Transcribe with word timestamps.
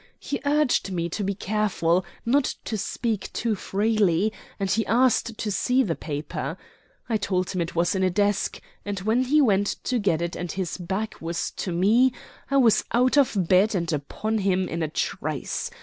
He 0.17 0.41
urged 0.45 0.91
me 0.91 1.09
to 1.09 1.23
be 1.23 1.35
careful, 1.35 2.03
not 2.25 2.55
to 2.65 2.75
speak 2.75 3.31
too 3.33 3.53
freely; 3.53 4.33
and 4.59 4.67
he 4.71 4.83
asked 4.87 5.37
to 5.37 5.51
see 5.51 5.83
the 5.83 5.93
paper. 5.93 6.57
I 7.07 7.17
told 7.17 7.51
him 7.51 7.61
it 7.61 7.75
was 7.75 7.93
in 7.93 8.01
a 8.01 8.09
desk, 8.09 8.59
and 8.83 8.99
when 9.01 9.21
he 9.25 9.41
went 9.43 9.67
to 9.83 9.99
get 9.99 10.23
it 10.23 10.35
and 10.35 10.51
his 10.51 10.77
back 10.79 11.21
was 11.21 11.51
to 11.51 11.71
me 11.71 12.11
I 12.49 12.57
was 12.57 12.83
out 12.91 13.15
of 13.15 13.47
bed 13.47 13.75
and 13.75 13.93
upon 13.93 14.39
him 14.39 14.67
in 14.67 14.81
a 14.81 14.87
trice. 14.87 15.69